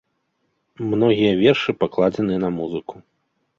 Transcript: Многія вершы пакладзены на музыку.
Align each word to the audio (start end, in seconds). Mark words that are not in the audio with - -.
Многія 0.93 1.35
вершы 1.43 1.77
пакладзены 1.85 2.35
на 2.47 2.53
музыку. 2.59 2.95